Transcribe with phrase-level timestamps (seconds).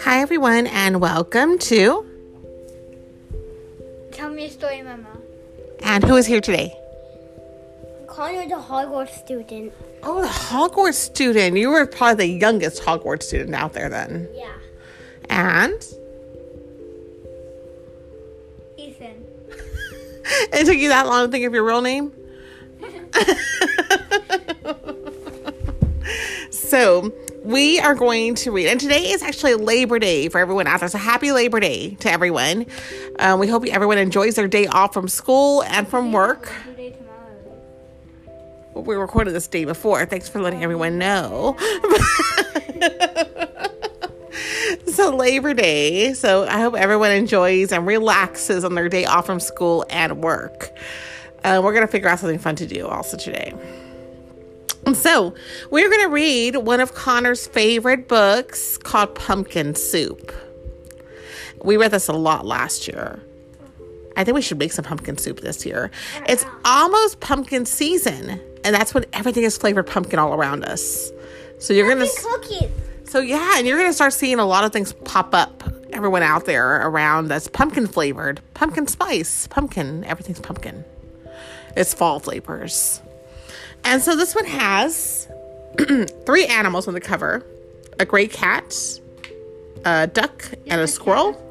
[0.00, 2.04] Hi, everyone, and welcome to.
[4.12, 5.06] Tell me a story, Mama.
[5.80, 6.76] And who is here today?
[8.08, 9.72] Connor, the Hogwarts student.
[10.02, 11.56] Oh, the Hogwarts student.
[11.56, 14.28] You were probably the youngest Hogwarts student out there then.
[14.34, 14.52] Yeah.
[15.30, 15.82] And
[18.76, 19.24] Ethan.
[20.52, 22.12] it took you that long to think of your real name?
[26.70, 30.78] so, we are going to read, and today is actually Labor Day for everyone out
[30.78, 30.88] there.
[30.88, 32.66] So, happy Labor Day to everyone.
[33.18, 36.52] Um, we hope everyone enjoys their day off from school and from work.
[36.76, 37.56] Tomorrow.
[38.82, 40.06] we recorded this day before.
[40.06, 41.56] Thanks for letting everyone know.
[44.86, 46.14] so Labor Day.
[46.14, 50.70] So I hope everyone enjoys and relaxes on their day off from school and work.
[51.42, 53.54] Uh, we're gonna figure out something fun to do also today.
[54.90, 55.34] Um, so
[55.70, 60.32] we're gonna read one of Connor's favorite books called Pumpkin Soup.
[61.62, 63.20] We read this a lot last year.
[64.16, 65.92] I think we should make some pumpkin soup this year.
[66.26, 71.12] It's almost pumpkin season, and that's when everything is flavored pumpkin all around us.
[71.60, 72.68] So you're gonna, Cookies.
[73.04, 75.62] so yeah, and you're gonna start seeing a lot of things pop up.
[75.92, 80.02] Everyone out there around that's pumpkin flavored, pumpkin spice, pumpkin.
[80.02, 80.84] Everything's pumpkin.
[81.76, 83.00] It's fall flavors,
[83.84, 85.28] and so this one has
[86.26, 87.44] three animals on the cover:
[87.98, 88.76] a gray cat,
[89.84, 91.46] a duck, and a squirrel.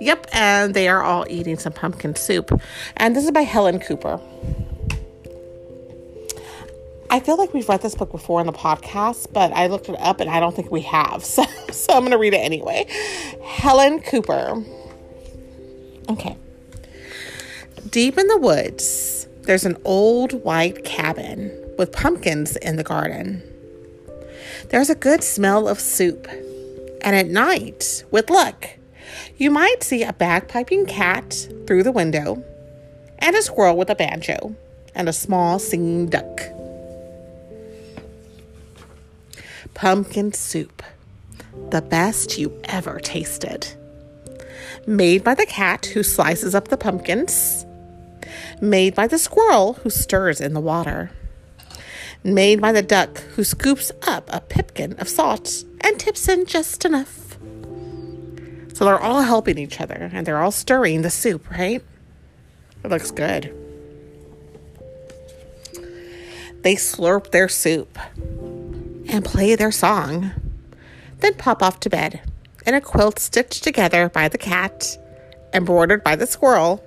[0.00, 2.50] Yep, and they are all eating some pumpkin soup.
[2.96, 4.20] And this is by Helen Cooper.
[7.14, 9.94] I feel like we've read this book before in the podcast, but I looked it
[10.00, 11.24] up and I don't think we have.
[11.34, 12.86] So, so I'm going to read it anyway.
[13.42, 14.64] Helen Cooper.
[16.08, 16.36] Okay.
[17.88, 23.42] Deep in the woods, there's an old white cabin with pumpkins in the garden.
[24.70, 26.26] There's a good smell of soup.
[27.02, 28.70] And at night, with luck,
[29.36, 32.42] you might see a bagpiping cat through the window,
[33.18, 34.54] and a squirrel with a banjo,
[34.94, 36.40] and a small singing duck.
[39.74, 40.82] Pumpkin soup,
[41.70, 43.68] the best you ever tasted.
[44.86, 47.66] Made by the cat who slices up the pumpkins,
[48.64, 51.10] made by the squirrel who stirs in the water,
[52.22, 56.84] made by the duck who scoops up a pipkin of salt and tips in just
[56.84, 57.36] enough.
[58.74, 61.82] So they're all helping each other and they're all stirring the soup, right?
[62.82, 63.54] It looks good.
[66.62, 70.30] They slurp their soup and play their song,
[71.20, 72.22] then pop off to bed
[72.66, 74.96] in a quilt stitched together by the cat,
[75.52, 76.82] embroidered by the squirrel,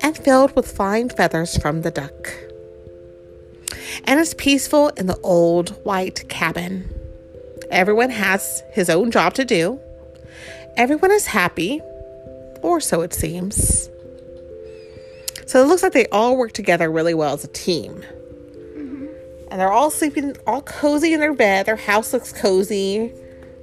[0.00, 2.32] and filled with fine feathers from the duck.
[4.04, 6.88] And it's peaceful in the old white cabin.
[7.70, 9.80] Everyone has his own job to do
[10.74, 11.82] Everyone is happy,
[12.62, 13.90] or so it seems.
[15.44, 17.96] So it looks like they all work together really well as a team.
[17.96, 19.06] Mm-hmm.
[19.50, 21.66] And they're all sleeping all cozy in their bed.
[21.66, 23.12] Their house looks cozy.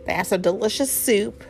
[0.06, 1.44] They have some delicious soup.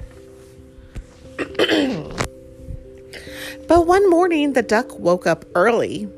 [3.69, 6.09] But one morning, the duck woke up early.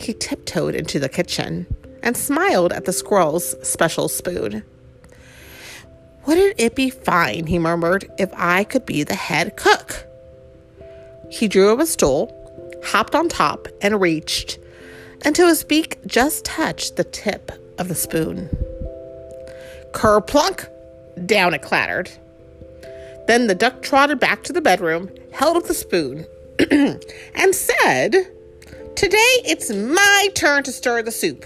[0.00, 1.66] He tiptoed into the kitchen
[2.02, 4.62] and smiled at the squirrel's special spoon.
[6.26, 10.06] Wouldn't it be fine, he murmured, if I could be the head cook?
[11.30, 12.34] He drew up a stool,
[12.82, 14.58] hopped on top, and reached
[15.26, 18.48] until his beak just touched the tip of the spoon.
[19.92, 20.66] Kerplunk!
[21.26, 22.10] Down it clattered.
[23.26, 26.24] Then the duck trotted back to the bedroom, held up the spoon,
[27.34, 28.12] and said,
[28.96, 31.44] Today it's my turn to stir the soup.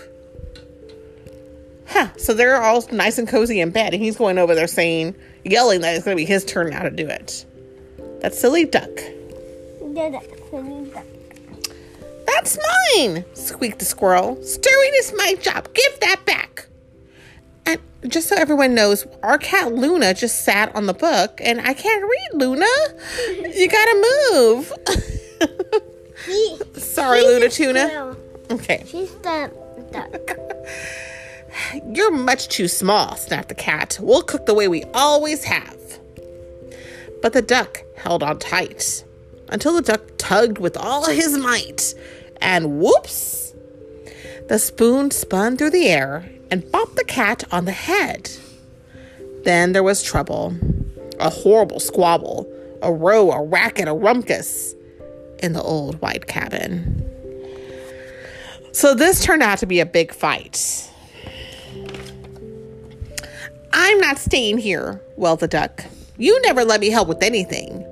[1.87, 2.09] Huh.
[2.17, 5.15] So they're all nice and cozy in bed, and he's going over there saying,
[5.45, 7.45] yelling that it's going to be his turn now to do it.
[8.21, 8.89] That silly duck.
[9.93, 11.05] Yeah, that's silly duck.
[12.27, 12.59] That's
[12.97, 14.43] mine, squeaked the squirrel.
[14.43, 15.73] Stirring is my job.
[15.75, 16.67] Give that back.
[17.67, 21.75] And just so everyone knows, our cat Luna just sat on the book, and I
[21.75, 22.67] can't read, Luna.
[23.55, 24.73] You gotta move.
[26.24, 28.16] She, Sorry, she's Luna Tuna.
[28.50, 28.84] Okay.
[28.86, 29.50] She's the
[29.90, 30.38] duck.
[31.96, 33.98] You're much too small, snapped the cat.
[34.00, 35.78] We'll cook the way we always have.
[37.20, 39.04] But the duck held on tight
[39.48, 41.94] until the duck tugged with all his might,
[42.40, 43.54] and whoops!
[44.48, 48.30] The spoon spun through the air and bopped the cat on the head.
[49.44, 50.54] Then there was trouble
[51.20, 52.52] a horrible squabble,
[52.82, 54.74] a row, a racket, a rumpus
[55.43, 57.09] in the old white cabin.
[58.73, 60.89] So this turned out to be a big fight.
[63.75, 65.85] I'm not staying here, wailed the duck.
[66.17, 67.85] You never let me help with anything.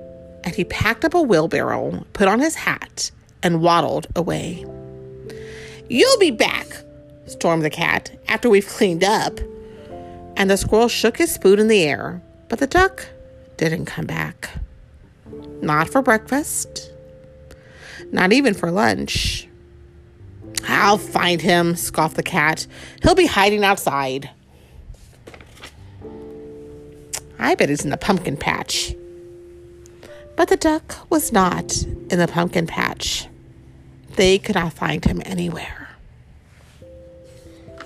[0.43, 3.11] And he packed up a wheelbarrow, put on his hat,
[3.43, 4.65] and waddled away.
[5.89, 6.67] You'll be back,
[7.25, 9.39] stormed the cat, after we've cleaned up.
[10.37, 13.07] And the squirrel shook his spoon in the air, but the duck
[13.57, 14.49] didn't come back.
[15.61, 16.90] Not for breakfast,
[18.11, 19.47] not even for lunch.
[20.67, 22.67] I'll find him, scoffed the cat.
[23.01, 24.29] He'll be hiding outside.
[27.39, 28.95] I bet he's in the pumpkin patch.
[30.35, 33.27] But the duck was not in the pumpkin patch.
[34.15, 35.89] They could not find him anywhere.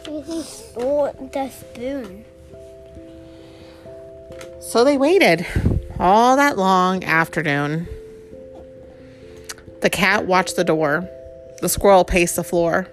[0.06, 2.26] He stole the spoon.
[4.60, 5.46] So they waited
[6.00, 7.88] all that long afternoon.
[9.86, 11.08] The cat watched the door.
[11.62, 12.88] The squirrel paced the floor.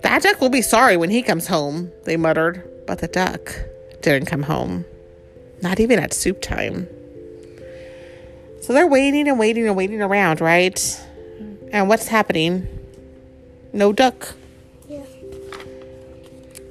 [0.00, 2.66] That duck will be sorry when he comes home, they muttered.
[2.86, 3.54] But the duck
[4.00, 4.86] didn't come home.
[5.60, 6.88] Not even at soup time.
[8.62, 11.06] So they're waiting and waiting and waiting around, right?
[11.70, 12.66] And what's happening?
[13.74, 14.36] No duck.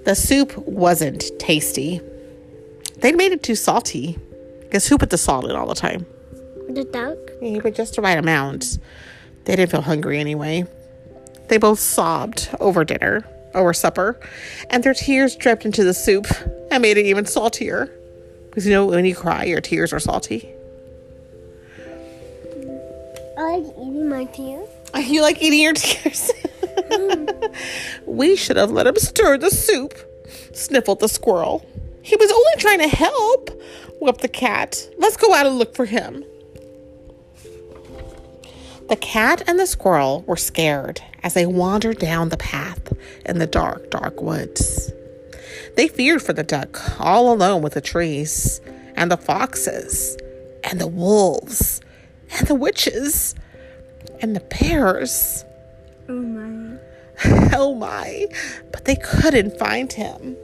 [0.06, 2.02] The soup wasn't tasty.
[3.02, 4.18] They made it too salty.
[4.72, 6.08] Guess who put the salt in all the time?
[6.70, 7.18] The duck?
[7.42, 8.78] Yeah, but just the right amount.
[9.46, 10.66] They didn't feel hungry anyway.
[11.48, 14.20] They both sobbed over dinner, over supper,
[14.70, 16.28] and their tears dripped into the soup
[16.70, 17.90] and made it even saltier.
[18.50, 20.50] Because you know, when you cry, your tears are salty.
[23.38, 24.68] I like eating my tears.
[24.98, 26.32] You like eating your tears?
[28.08, 29.94] we should have let him stir the soup,
[30.54, 31.64] sniffled the squirrel.
[32.02, 33.52] He was only trying to help,
[34.02, 34.90] wept the cat.
[34.98, 36.24] Let's go out and look for him.
[38.90, 42.94] The cat and the squirrel were scared as they wandered down the path
[43.26, 44.94] in the dark, dark woods.
[45.76, 48.62] They feared for the duck, all alone with the trees,
[48.96, 50.18] and the foxes,
[50.64, 51.82] and the wolves,
[52.38, 53.36] and the witches,
[54.22, 55.44] and the bears.
[56.08, 56.78] Oh my.
[57.54, 58.28] Oh my.
[58.72, 60.38] But they couldn't find him.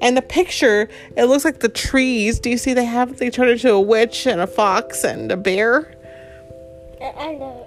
[0.00, 2.38] And the picture, it looks like the trees.
[2.40, 5.36] Do you see they have, they turn into a witch and a fox and a
[5.36, 5.94] bear?
[7.00, 7.66] And the,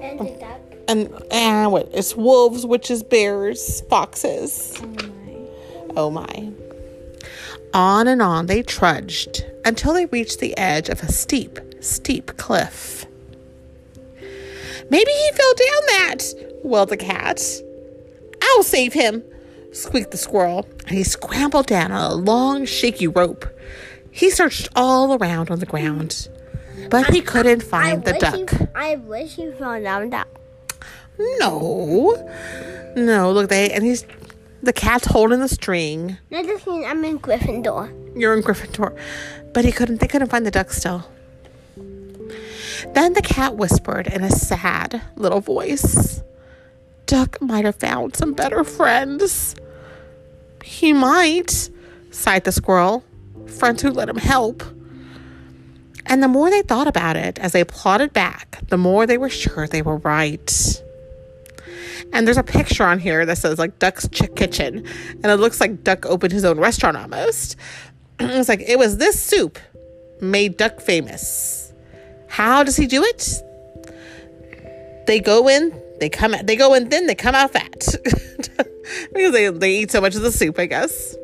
[0.00, 0.60] and the duck.
[0.88, 1.88] And, and what?
[1.92, 4.80] It's wolves, witches, bears, foxes.
[4.80, 5.96] Oh my.
[5.96, 6.52] Oh my.
[7.72, 13.06] On and on they trudged until they reached the edge of a steep, steep cliff.
[14.90, 16.24] Maybe he fell down that,
[16.64, 17.40] wailed the cat.
[18.42, 19.22] I'll save him,
[19.72, 23.46] squeaked the squirrel, and he scrambled down on a long, shaky rope.
[24.10, 26.28] He searched all around on the ground,
[26.90, 28.52] but he couldn't find the duck.
[28.74, 30.28] I wish he found down duck.
[31.38, 32.14] No,
[32.96, 34.04] no, look, they, and he's,
[34.62, 36.16] the cat's holding the string.
[36.30, 38.18] That just means I'm in Gryffindor.
[38.18, 38.98] You're in Gryffindor.
[39.52, 41.08] But he couldn't they couldn't find the duck still.
[41.76, 46.22] Then the cat whispered in a sad little voice.
[47.06, 49.54] Duck might have found some better friends.
[50.64, 51.70] He might,
[52.10, 53.04] sighed the squirrel.
[53.46, 54.62] Friends who let him help.
[56.06, 59.28] And the more they thought about it as they plodded back, the more they were
[59.28, 60.82] sure they were right.
[62.12, 64.84] And there's a picture on here that says like Duck's Ch- Kitchen,
[65.22, 67.56] and it looks like Duck opened his own restaurant almost.
[68.20, 69.58] it's like it was this soup
[70.20, 71.72] made Duck famous.
[72.28, 73.42] How does he do it?
[75.06, 77.72] They go in, they come out, they go in thin, they come out fat
[79.12, 81.16] because they they eat so much of the soup, I guess.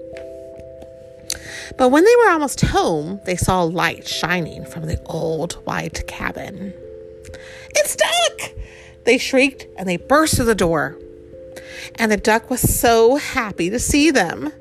[1.76, 6.06] But when they were almost home, they saw a light shining from the old white
[6.06, 6.73] cabin.
[7.75, 8.52] It's Duck!
[9.04, 10.99] They shrieked and they burst through the door.
[11.94, 14.52] And the duck was so happy to see them.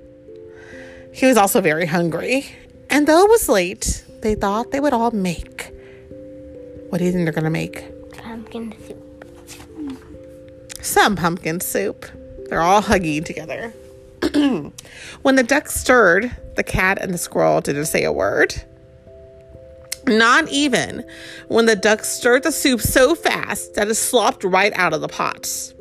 [1.11, 2.45] He was also very hungry.
[2.89, 5.71] And though it was late, they thought they would all make.
[6.89, 7.83] What do you think they're going to make?
[8.17, 9.01] Pumpkin soup.
[10.81, 12.05] Some pumpkin soup.
[12.47, 13.73] They're all hugging together.
[15.21, 18.53] when the duck stirred, the cat and the squirrel didn't say a word.
[20.07, 21.03] Not even
[21.47, 25.07] when the duck stirred the soup so fast that it slopped right out of the
[25.07, 25.73] pot.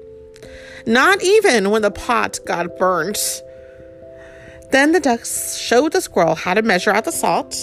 [0.86, 3.42] Not even when the pot got burnt.
[4.70, 7.56] Then the duck showed the squirrel how to measure out the salt,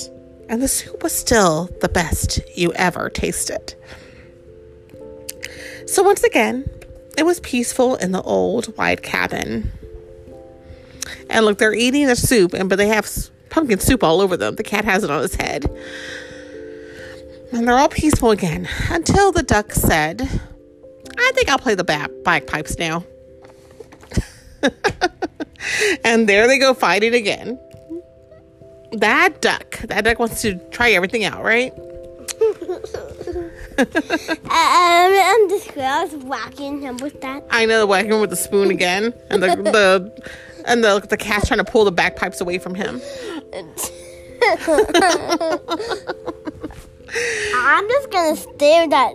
[0.50, 3.76] and the soup was still the best you ever tasted.
[5.88, 6.70] So, once again,
[7.18, 9.72] it was peaceful in the old white cabin.
[11.30, 13.10] And look, they're eating the soup, and but they have
[13.50, 14.56] pumpkin soup all over them.
[14.56, 15.70] The cat has it on his head.
[17.52, 22.10] And they're all peaceful again until the duck said, I think I'll play the ba-
[22.24, 23.04] bagpipes now.
[26.04, 27.60] And there they go fighting again.
[28.94, 31.74] That duck, that duck wants to try everything out, right?
[33.78, 33.88] Um,
[34.50, 37.46] and the squirrel's whacking him with that.
[37.50, 40.32] I know, the whacking him with the spoon again, and the the
[40.66, 43.02] and the the cat's trying to pull the bagpipes away from him.
[47.56, 49.14] I'm just gonna stare at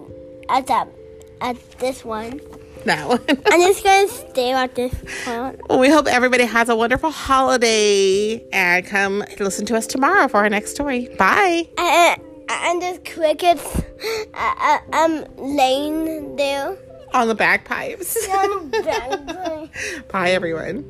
[0.49, 0.89] at that
[1.41, 2.41] at this one.
[2.85, 3.21] That one.
[3.29, 4.95] I'm just gonna stare at this
[5.27, 5.59] one.
[5.69, 10.39] Well, we hope everybody has a wonderful holiday and come listen to us tomorrow for
[10.39, 11.09] our next story.
[11.19, 11.69] Bye.
[11.79, 13.65] And, and there's crickets
[14.35, 16.77] uh, uh, um laying there
[17.15, 18.17] On the bagpipes.
[18.29, 18.83] on the
[19.73, 20.09] bed.
[20.09, 20.85] Bye, everyone.